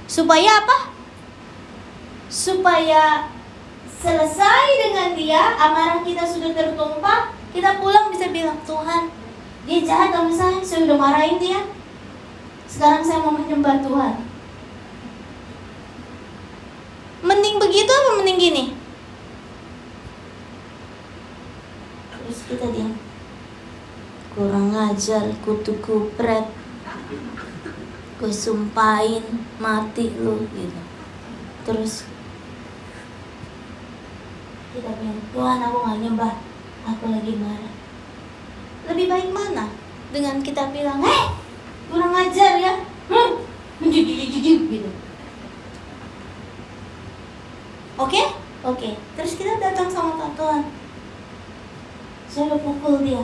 [0.06, 0.94] Supaya apa?
[2.30, 3.34] Supaya
[3.98, 9.10] selesai dengan dia, amarah kita sudah tertumpah, kita pulang bisa bilang, Tuhan,
[9.66, 11.66] dia jahat kalau misalnya saya sudah marahin dia.
[12.70, 14.36] Sekarang saya mau menyembah Tuhan.
[17.26, 18.65] Mending begitu apa mending gini?
[22.13, 22.93] Terus kita diam.
[24.38, 26.45] Kurang ajar, kutu kupret.
[28.21, 29.23] Gue sumpahin
[29.58, 30.81] mati lu gitu.
[31.65, 32.05] Terus
[34.75, 36.34] kita bilang Tuhan aku gak nyembah
[36.84, 37.73] aku lagi marah
[38.91, 39.71] lebih baik mana
[40.12, 41.31] dengan kita bilang hei
[41.88, 43.31] kurang ajar ya hmm,
[44.67, 44.89] gitu
[47.95, 48.25] oke okay?
[48.63, 48.93] oke okay.
[49.15, 50.63] terus kita datang sama Tuhan
[52.31, 53.23] saya udah pukul dia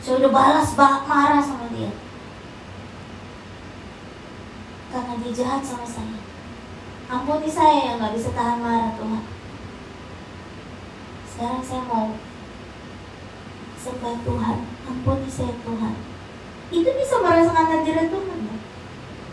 [0.00, 1.92] saya udah balas marah sama dia
[4.92, 6.18] karena dia jahat sama saya
[7.06, 9.24] ampuni saya yang gak bisa tahan marah Tuhan
[11.28, 12.16] sekarang saya mau
[13.76, 14.58] sembah Tuhan
[14.88, 15.94] ampuni saya Tuhan
[16.66, 18.56] itu bisa merasakan hadirat Tuhan ya?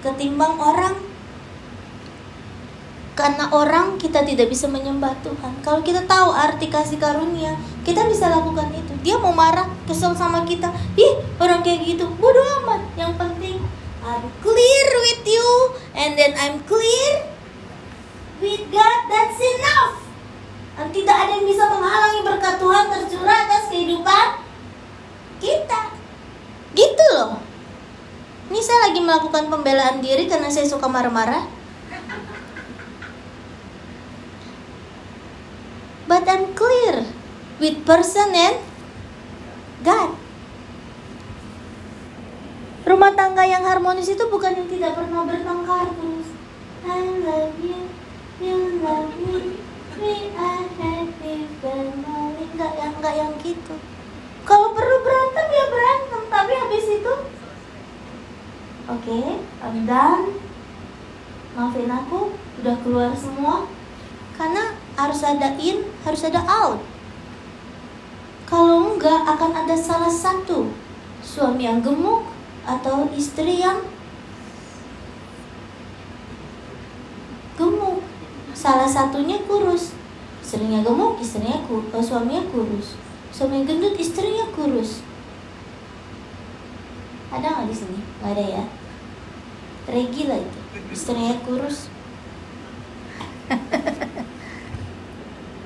[0.04, 1.13] ketimbang orang.
[3.14, 5.54] Karena orang kita tidak bisa menyembah Tuhan.
[5.62, 7.54] Kalau kita tahu arti kasih karunia,
[7.86, 8.94] kita bisa lakukan itu.
[9.06, 10.74] Dia mau marah, kesel sama kita.
[10.98, 12.10] Ih, orang kayak gitu.
[12.18, 12.82] Bodoh amat.
[12.98, 13.58] Yang penting
[14.04, 15.50] I'm clear with you
[15.96, 17.30] and then I'm clear
[18.42, 19.00] with God.
[19.08, 20.04] That's enough.
[20.74, 24.28] Dan tidak ada yang bisa menghalangi berkat Tuhan tercurah atas kehidupan
[25.38, 25.82] kita.
[26.74, 27.38] Gitu loh.
[28.50, 31.63] Ini saya lagi melakukan pembelaan diri karena saya suka marah-marah.
[36.14, 37.10] But I'm clear
[37.58, 38.62] with person and
[39.82, 40.14] God.
[42.86, 46.30] Rumah tangga yang harmonis itu bukan yang tidak pernah bertengkar terus.
[46.86, 47.90] I love you,
[48.38, 49.58] you love me,
[49.98, 52.46] we are happy family.
[52.46, 53.74] Enggak yang enggak yang gitu.
[54.46, 57.14] Kalau perlu berantem ya berantem, tapi habis itu
[58.86, 59.26] Oke, okay,
[59.66, 60.38] I'm done.
[61.58, 63.66] Maafin aku, udah keluar semua.
[64.38, 66.80] Karena harus ada in, harus ada out.
[68.50, 70.70] Kalau enggak akan ada salah satu
[71.26, 72.28] suami yang gemuk
[72.68, 73.82] atau istri yang
[77.58, 78.06] gemuk.
[78.54, 79.98] Salah satunya kurus.
[80.44, 82.94] Istrinya gemuk, istrinya kurus, suaminya kurus.
[83.34, 85.02] Suami gendut, istrinya kurus
[87.34, 88.64] ada nggak di sini nggak ada ya
[89.90, 90.60] Regi lah itu
[90.94, 91.90] istrinya kurus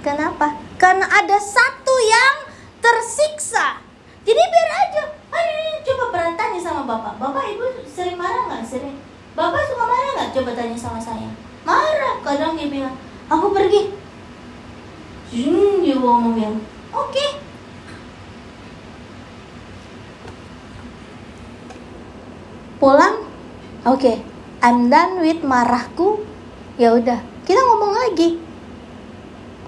[0.07, 0.55] kenapa?
[0.79, 2.35] Karena ada satu yang
[2.79, 3.83] tersiksa.
[4.23, 5.03] Jadi biar aja.
[5.35, 7.19] Ayo coba bertanya sama bapak.
[7.19, 8.63] Bapak ibu sering marah nggak?
[8.63, 8.95] Sering.
[9.35, 10.31] Bapak suka marah nggak?
[10.31, 11.27] Coba tanya sama saya.
[11.67, 12.95] Marah kadang dia bilang
[13.27, 13.91] aku pergi.
[15.27, 16.55] Hmm dia ngomong yang
[16.95, 17.27] oke.
[22.79, 23.15] Pulang?
[23.83, 23.99] Oke.
[23.99, 24.15] Okay,
[24.63, 26.23] I'm done with marahku.
[26.79, 28.46] Ya udah kita ngomong lagi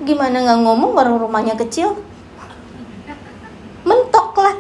[0.04, 2.00] gimana nggak ngomong baru rumahnya kecil?
[3.88, 4.56] Mentok lah.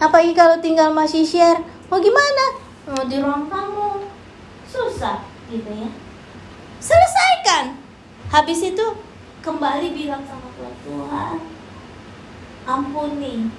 [0.00, 1.60] Apalagi kalau tinggal masih share.
[1.92, 2.44] Mau gimana?
[2.88, 4.08] Mau di ruang tamu.
[4.64, 5.88] Susah gitu ya.
[6.80, 7.76] Selesaikan.
[8.30, 8.86] Habis itu
[9.44, 11.36] kembali bilang sama Tuhan Tuhan
[12.68, 13.50] ampuni.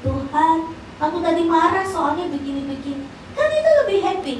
[0.00, 0.58] Tuhan
[0.96, 3.04] Aku tadi marah soalnya begini-begini.
[3.36, 4.36] Kan itu lebih happy.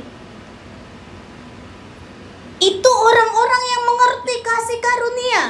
[2.57, 4.35] Itu orang-orang yang mengerti
[4.77, 5.45] kasih karunia.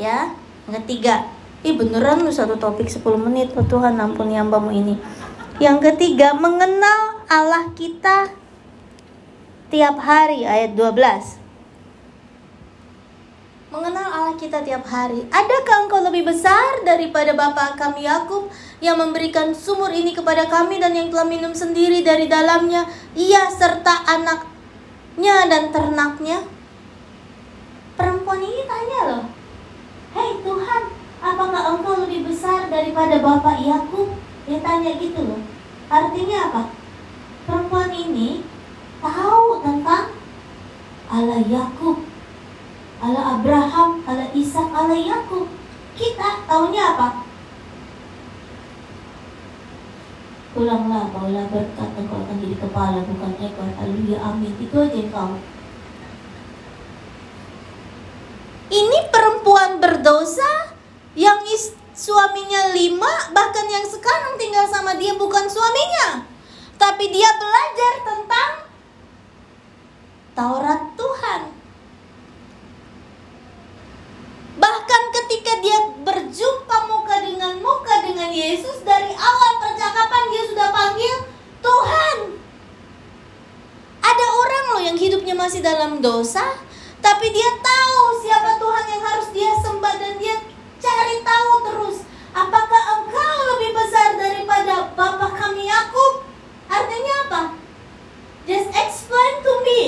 [0.00, 0.18] Ya,
[0.64, 1.28] yang ketiga.
[1.60, 4.96] Ih beneran lu satu topik 10 menit oh Tuhan ampuni hambamu ini
[5.60, 8.32] Yang ketiga mengenal Allah kita
[9.68, 11.36] tiap hari ayat 12
[13.70, 15.22] mengenal Allah kita tiap hari.
[15.30, 18.50] Adakah engkau lebih besar daripada Bapa kami Yakub
[18.82, 22.82] yang memberikan sumur ini kepada kami dan yang telah minum sendiri dari dalamnya,
[23.14, 26.42] ia serta anaknya dan ternaknya?
[28.00, 29.24] Perempuan ini tanya loh,
[30.16, 30.82] Hei Tuhan,
[31.20, 34.16] apakah engkau lebih besar daripada Bapak Yakub?
[34.48, 35.44] Dia tanya gitu loh.
[35.92, 36.62] Artinya apa?
[37.44, 38.40] Perempuan ini
[39.04, 40.16] tahu tentang
[41.12, 42.08] Allah Yakub
[43.00, 45.48] Allah Abraham, Allah Ishak, Allah Yakub.
[45.96, 47.24] Kita tahunya apa?
[50.52, 53.68] Pulanglah, kaulah berkat, engkau akan jadi kepala, bukan ekor.
[53.76, 54.52] Haleluya, amin.
[54.60, 55.59] Itu aja yang tahu.
[58.70, 60.70] Ini perempuan berdosa
[61.18, 61.42] yang
[61.90, 66.22] suaminya lima, bahkan yang sekarang tinggal sama dia bukan suaminya.
[66.78, 68.50] Tapi dia belajar tentang
[70.38, 71.42] Taurat Tuhan.
[74.56, 81.16] Bahkan ketika dia berjumpa muka dengan muka dengan Yesus dari awal percakapan dia sudah panggil
[81.60, 82.16] Tuhan.
[84.00, 86.44] Ada orang loh yang hidupnya masih dalam dosa,
[87.04, 87.99] tapi dia tahu
[89.80, 90.36] dia sembah dan dia
[90.76, 91.96] cari tahu terus.
[92.36, 96.28] Apakah engkau lebih besar daripada Bapak kami Yakub?
[96.68, 97.42] Artinya apa?
[98.44, 99.80] Just explain to me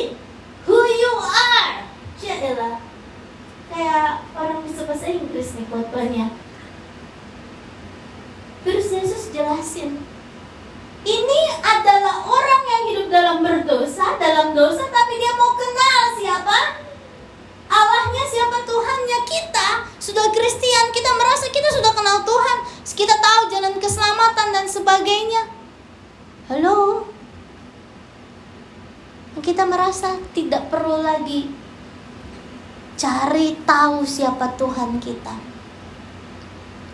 [0.64, 1.84] who you are.
[2.16, 2.80] Cielah
[3.68, 6.32] kayak orang bisa bahasa Inggris nih khotbahnya.
[8.64, 10.00] Terus Yesus jelasin,
[11.04, 16.80] ini adalah orang yang hidup dalam berdosa, dalam dosa, tapi dia mau kenal siapa
[17.72, 19.91] Allahnya, siapa Tuhannya kita.
[20.02, 25.46] Sudah Kristen, kita merasa kita sudah kenal Tuhan, kita tahu jalan keselamatan dan sebagainya.
[26.50, 27.06] Halo,
[29.38, 31.54] kita merasa tidak perlu lagi
[32.98, 35.38] cari tahu siapa Tuhan kita.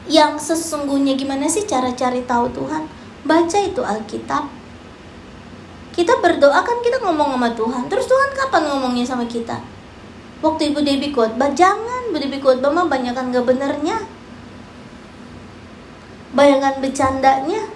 [0.05, 2.85] Yang sesungguhnya gimana sih cara cari tahu Tuhan?
[3.25, 4.53] Baca itu Alkitab.
[5.97, 7.89] Kita berdoa kan kita ngomong sama Tuhan.
[7.89, 9.65] Terus Tuhan kapan ngomongnya sama kita?
[10.45, 14.09] Waktu Ibu Debbie khotbah, jangan Debbie khotbah mah banyakkan gak benernya.
[16.33, 17.69] Bayangan bercandanya.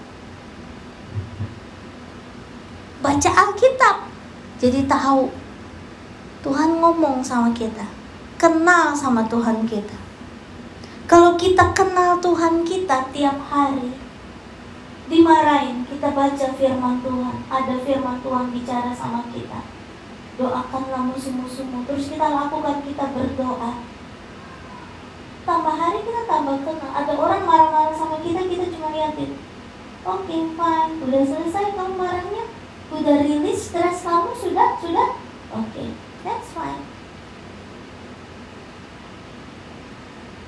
[3.05, 4.09] Baca Alkitab.
[4.57, 5.29] Jadi tahu
[6.41, 7.85] Tuhan ngomong sama kita.
[8.41, 9.99] Kenal sama Tuhan kita.
[11.05, 13.93] Kalau kita kenal Tuhan kita tiap hari,
[15.13, 19.61] dimarahin, kita baca firman Tuhan, ada firman Tuhan bicara sama kita
[20.41, 23.85] doakanlah musuh-musuhmu terus kita lakukan kita berdoa
[26.43, 29.39] ada orang marah-marah sama kita kita cuma liatin.
[30.03, 30.93] Oke okay, fine.
[31.07, 32.45] Udah selesai kamu marahnya
[32.93, 35.09] udah rilis stres kamu sudah sudah?
[35.55, 35.89] Oke okay,
[36.27, 36.83] that's fine.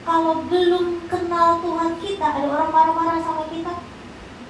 [0.04, 3.72] Kalau belum kenal Tuhan kita ada orang marah-marah sama kita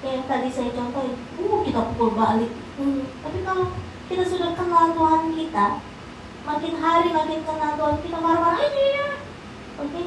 [0.01, 1.15] kayak yang tadi saya contohin.
[1.37, 2.51] Uh kita pukul balik.
[2.75, 3.07] Hmm.
[3.23, 3.71] tapi kalau
[4.11, 5.79] kita sudah kenal Tuhan kita
[6.43, 9.07] makin hari makin kenal Tuhan kita marah-marah aja ya
[9.79, 10.05] oke okay?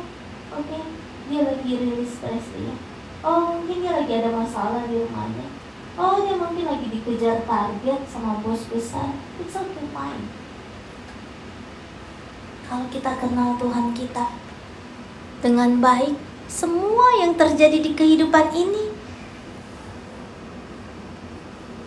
[0.53, 0.69] oke.
[0.69, 1.08] okay.
[1.29, 2.75] Dia lagi rilis dia
[3.23, 5.47] oh mungkin dia lagi ada masalah di rumahnya.
[5.99, 9.19] Oh dia mungkin lagi dikejar target sama bos besar.
[9.43, 10.31] It's okay fine.
[12.71, 14.31] Kalau kita kenal Tuhan kita
[15.43, 16.15] dengan baik
[16.47, 18.95] semua yang terjadi di kehidupan ini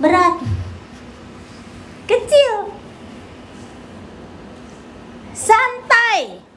[0.02, 0.44] berat.
[2.10, 2.76] Kecil,
[5.32, 6.51] santai.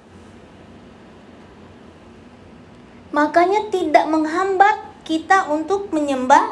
[3.14, 6.50] Makanya tidak menghambat kita untuk menyembah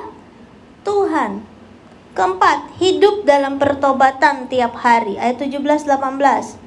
[0.86, 1.42] Tuhan.
[2.14, 5.18] Keempat, hidup dalam pertobatan tiap hari.
[5.18, 6.62] Ayat 17 18.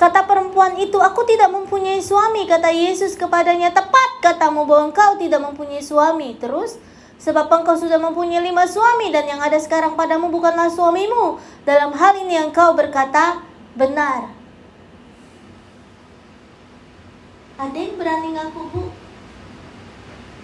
[0.00, 2.48] Kata perempuan itu, aku tidak mempunyai suami.
[2.50, 6.34] Kata Yesus kepadanya, tepat katamu bahwa engkau tidak mempunyai suami.
[6.34, 6.82] Terus,
[7.20, 11.36] Sebab engkau sudah mempunyai lima suami dan yang ada sekarang padamu bukanlah suamimu.
[11.68, 13.44] Dalam hal ini yang kau berkata
[13.76, 14.39] benar.
[17.60, 18.84] Ada yang berani ngaku bu?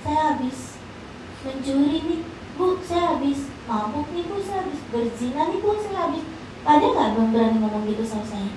[0.04, 0.76] Saya habis
[1.40, 2.20] mencuri nih
[2.60, 6.20] bu, saya habis mabuk nih bu, saya habis berzina nih bu, saya habis.
[6.68, 8.52] Ada nggak yang berani ngomong gitu sama saya?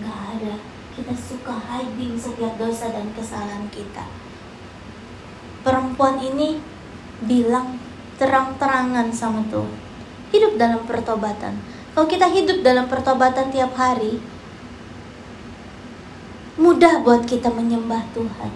[0.00, 0.54] Nggak ada.
[0.96, 4.08] Kita suka hiding setiap dosa dan kesalahan kita.
[5.60, 6.64] Perempuan ini
[7.28, 7.76] bilang
[8.16, 9.76] terang-terangan sama Tuhan.
[10.32, 11.60] Hidup dalam pertobatan.
[11.92, 14.16] Kalau kita hidup dalam pertobatan tiap hari,
[16.60, 18.52] mudah buat kita menyembah Tuhan.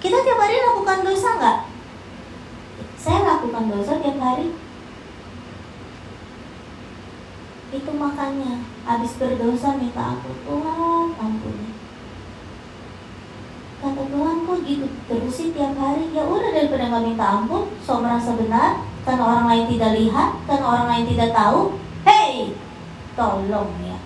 [0.00, 1.58] Kita tiap hari lakukan dosa nggak?
[2.96, 4.56] Saya lakukan dosa tiap hari.
[7.70, 11.70] Itu makanya habis berdosa minta ampun Tuhan ampuni
[13.80, 17.96] kata Tuhan kok gitu terus sih tiap hari ya udah daripada nggak minta ampun so
[17.96, 22.52] merasa benar karena orang lain tidak lihat karena orang lain tidak tahu hey
[23.16, 23.96] tolong ya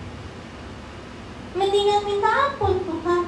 [1.55, 3.24] mendingan minta ampun Tuhan.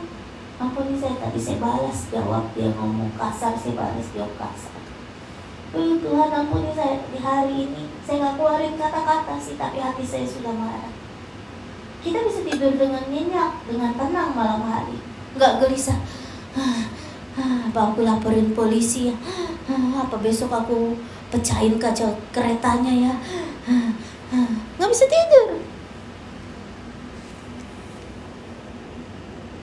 [0.56, 4.82] Ampuni saya tadi saya balas jawab dia ngomong kasar saya balas jawab kasar.
[5.76, 7.84] Uh, Tuhan ampuni saya di hari ini.
[8.02, 10.94] Saya nggak keluarin kata-kata sih Tapi hati saya sudah marah.
[12.00, 14.98] Kita bisa tidur dengan nyenyak Dengan tenang malam hari.
[15.38, 15.98] Nggak gelisah.
[17.36, 19.16] Apa aku laporin polisi ya?
[20.00, 20.96] Apa besok aku
[21.28, 23.12] pecahin kaca keretanya ya?
[24.80, 25.75] Nggak bisa tidur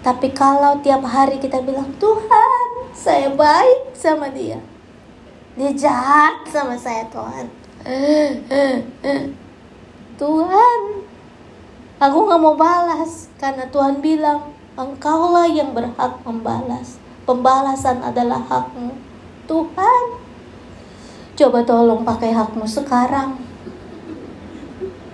[0.04, 4.60] tapi kalau tiap hari kita bilang Tuhan saya baik sama dia
[5.58, 7.45] dia jahat sama saya Tuhan
[10.22, 10.80] Tuhan
[11.97, 16.97] aku nggak mau balas karena Tuhan bilang Engkaulah yang berhak membalas.
[17.30, 18.89] Pembalasan adalah hakmu.
[19.45, 20.04] Tuhan,
[21.38, 23.38] coba tolong pakai hakmu sekarang.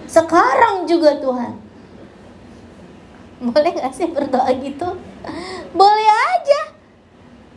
[0.07, 1.59] Sekarang juga Tuhan.
[3.39, 4.87] Boleh gak sih berdoa gitu?
[5.71, 6.61] Boleh aja.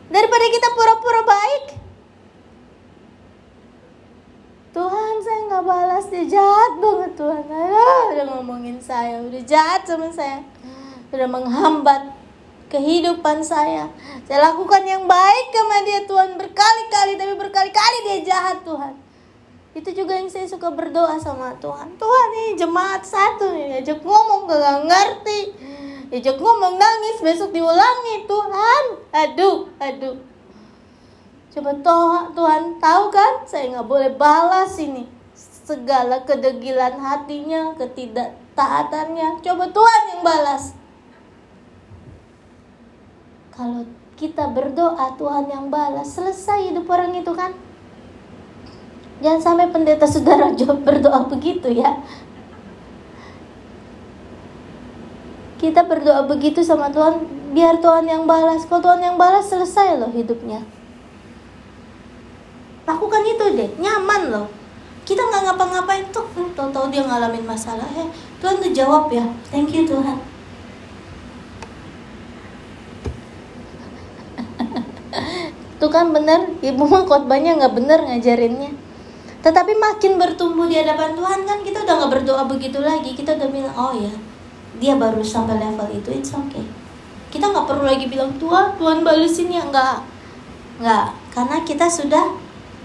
[0.07, 1.65] Daripada kita pura-pura baik.
[4.73, 7.45] Tuhan saya nggak balas dia jahat banget Tuhan.
[7.45, 10.41] Aduh, udah ngomongin saya, udah jahat sama saya
[11.13, 12.09] sudah menghambat
[12.73, 13.85] kehidupan saya.
[14.25, 18.97] Saya lakukan yang baik sama dia Tuhan berkali-kali tapi berkali-kali dia jahat Tuhan.
[19.77, 21.93] Itu juga yang saya suka berdoa sama Tuhan.
[22.01, 25.39] Tuhan ini jemaat satu nih, ajak ngomong gak ngerti.
[26.13, 28.85] Ajak ngomong nangis besok diulangi Tuhan.
[29.09, 30.21] Aduh, aduh.
[31.49, 35.09] Coba toh, Tuhan tahu kan saya nggak boleh balas ini
[35.65, 39.41] segala kedegilan hatinya, ketidaktaatannya.
[39.41, 40.77] Coba Tuhan yang balas
[43.53, 43.85] kalau
[44.17, 47.53] kita berdoa Tuhan yang balas selesai hidup orang itu kan
[49.21, 52.01] jangan sampai pendeta saudara jawab berdoa begitu ya
[55.63, 57.23] kita berdoa begitu sama Tuhan
[57.55, 58.67] biar Tuhan yang balas.
[58.67, 60.59] Kalau Tuhan yang balas selesai loh hidupnya.
[62.83, 64.51] Lakukan itu deh nyaman loh.
[65.07, 67.87] Kita nggak ngapa-ngapain tuh hmm, tahu-tahu dia ngalamin masalah.
[67.95, 68.11] Eh
[68.43, 70.19] Tuhan tuh jawab ya thank you Tuhan.
[75.79, 78.75] Tuh kan bener ibu mah khotbahnya nggak bener ngajarinnya.
[79.43, 83.15] Tetapi makin bertumbuh di hadapan Tuhan kan kita udah nggak berdoa begitu lagi.
[83.15, 84.32] Kita udah bilang oh ya
[84.81, 86.65] dia baru sampai level itu it's okay.
[87.29, 89.65] Kita nggak perlu lagi bilang Tuhan Tuhan balesin ya.
[89.65, 90.05] Nggak.
[90.81, 91.07] Nggak.
[91.33, 92.25] Karena kita sudah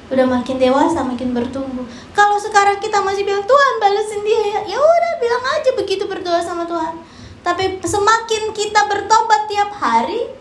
[0.09, 1.85] udah makin dewasa makin bertumbuh.
[2.17, 6.41] Kalau sekarang kita masih bilang Tuhan balesin dia ya ya udah bilang aja begitu berdoa
[6.41, 6.97] sama Tuhan.
[7.45, 10.33] Tapi semakin kita bertobat tiap hari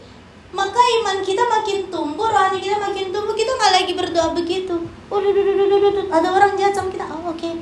[0.56, 4.76] maka iman kita makin tumbuh rohani kita makin tumbuh kita nggak lagi berdoa begitu.
[5.12, 7.36] Udah ada orang jahat sama kita oh oke.
[7.36, 7.60] Okay.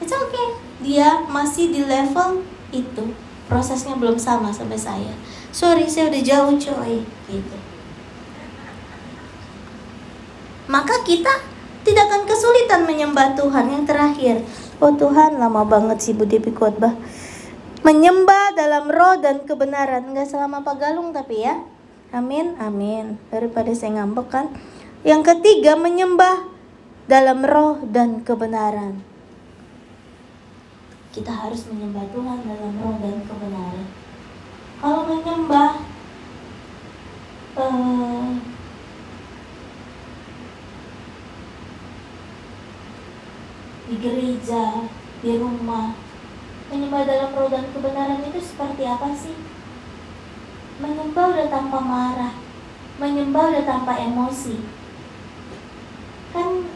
[0.00, 0.46] it's okay.
[0.80, 3.04] Dia masih di level itu
[3.46, 5.14] prosesnya belum sama sampai saya
[5.54, 7.56] sorry saya udah jauh coy gitu
[10.66, 11.54] maka kita
[11.84, 14.40] tidak akan kesulitan menyembah Tuhan yang terakhir.
[14.80, 16.96] Oh Tuhan, lama banget sih Bu Devi khotbah.
[17.84, 20.08] Menyembah dalam roh dan kebenaran.
[20.08, 21.60] Enggak selama Pak Galung tapi ya.
[22.16, 23.20] Amin, amin.
[23.28, 24.46] Daripada saya ngambek kan.
[25.04, 26.48] Yang ketiga, menyembah
[27.04, 29.04] dalam roh dan kebenaran.
[31.14, 33.86] Kita harus menyembah Tuhan dalam roh dan kebenaran.
[34.82, 35.86] Kalau menyembah
[37.54, 38.34] uh,
[43.86, 44.90] di gereja,
[45.22, 45.94] di rumah.
[46.74, 49.38] Menyembah dalam roh dan kebenaran itu seperti apa sih?
[50.82, 52.34] Menyembah udah tanpa marah,
[52.98, 54.66] menyembah udah tanpa emosi.
[56.34, 56.66] Kan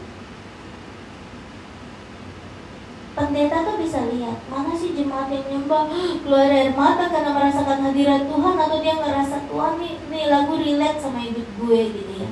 [3.19, 5.91] pendeta tuh bisa lihat mana sih jemaat yang menyembah
[6.23, 11.03] keluar air mata karena merasakan hadirat Tuhan atau dia ngerasa Tuhan nih, nih lagu relate
[11.03, 12.31] sama hidup gue gitu ya.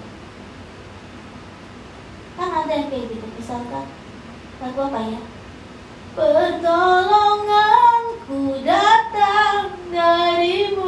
[2.39, 3.83] Kan ada yang kayak gitu misalkan
[4.63, 5.19] lagu apa ya?
[6.15, 10.87] Pertolonganku datang darimu.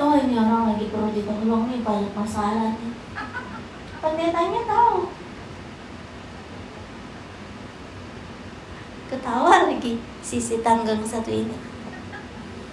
[0.00, 2.96] Oh ini orang lagi perlu ditolong nih banyak masalah nih.
[4.00, 5.09] Pendetanya tahu
[9.20, 11.52] ketawa lagi sisi tanggang satu ini.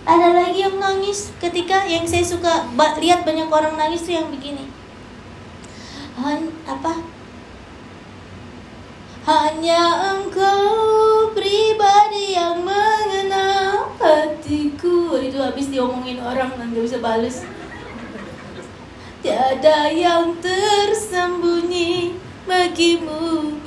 [0.07, 2.71] Ada lagi yang nangis ketika yang saya suka
[3.03, 4.71] lihat banyak orang nangis tuh yang begini.
[6.63, 7.03] Apa?
[9.27, 15.19] Hanya engkau pribadi yang mengenal hatiku.
[15.19, 17.43] Itu habis diomongin orang dan gak bisa bales.
[19.19, 22.15] Tiada yang tersembunyi
[22.47, 23.59] bagimu.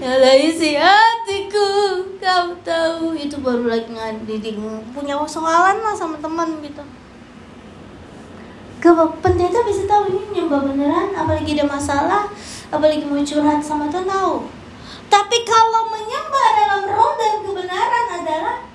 [0.00, 1.11] Hatiku
[2.22, 4.62] Kau tahu itu baru lagi ngadiding
[4.94, 6.86] Punya soalan lah sama teman gitu
[8.82, 8.90] ke
[9.22, 12.26] pendeta bisa tahu ini nyembah beneran apalagi ada masalah
[12.66, 14.50] apalagi mau curhat sama Tuhan tahu
[15.06, 18.66] tapi kalau menyembah dalam roh dan kebenaran adalah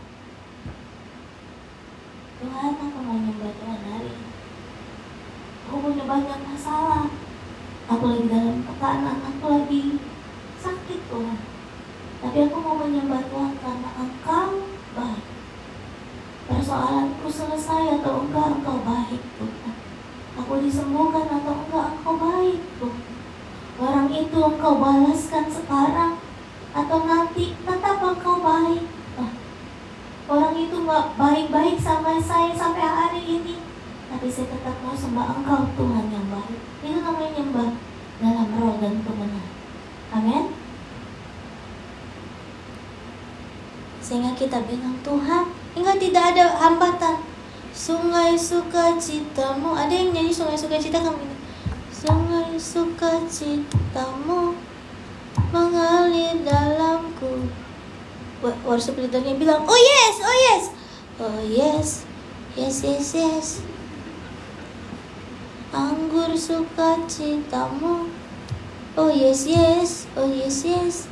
[2.40, 4.30] Tuhan aku mau nyembah Tuhan hari ini.
[5.68, 7.10] Aku punya banyak masalah.
[7.90, 9.98] Aku lagi dalam tekanan, aku lagi
[10.62, 11.57] sakit Tuhan.
[12.18, 14.50] Tapi aku mau menyembah Tuhan karena Engkau
[14.98, 15.26] baik.
[16.48, 19.76] Persoalanku selesai atau enggak Engkau baik Tuhan.
[20.38, 23.06] Aku disembuhkan atau enggak Engkau baik Tuhan.
[23.78, 26.18] Orang itu Engkau balaskan sekarang
[26.78, 28.86] atau nanti tetap engkau baik
[29.18, 29.32] nah,
[30.30, 33.58] orang itu nggak baik-baik sama saya sampai hari ini
[34.08, 37.70] tapi saya tetap mau sembah engkau Tuhan yang baik itu namanya nyembah
[38.22, 39.54] dalam roh dan kebenaran
[40.14, 40.44] amin
[44.08, 47.20] sehingga kita bilang Tuhan hingga tidak ada hambatan.
[47.76, 49.76] Sungai sukacitamu.
[49.76, 51.36] Ada yang nyanyi sungai sukacita kamu ini
[51.92, 54.56] sungai sukacitamu
[55.52, 57.52] mengalir dalamku.
[58.40, 60.64] Worship leadernya bilang oh yes oh yes.
[61.20, 61.88] Oh yes
[62.56, 63.48] yes yes yes.
[65.76, 68.08] Anggur sukacitamu.
[68.96, 71.12] Oh yes yes oh yes yes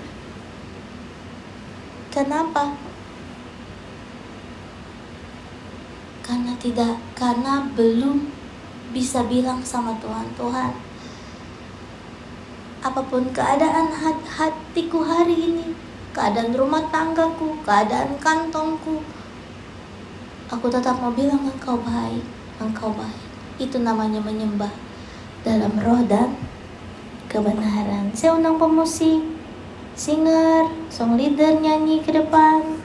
[2.16, 2.80] kenapa
[6.24, 8.32] karena tidak karena belum
[8.95, 10.86] bisa bilang sama Tuhan Tuhan
[12.86, 13.89] apa pun keadaan
[14.30, 15.74] hatiku hari ini,
[16.13, 19.01] keadaan rumah tanggaku, keadaan kantongku,
[20.53, 22.22] aku tetap mau bilang engkau baik.
[22.61, 23.20] engkau baik.
[23.57, 24.70] Itu namanya menyembah
[25.41, 26.38] dalam roh dan
[27.26, 28.13] kebenaran.
[28.13, 29.35] Saya undang pemusik,
[29.96, 32.85] singer, song leader nyanyi ke depan.